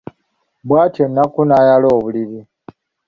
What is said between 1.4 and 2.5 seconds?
n'ayala obuliri.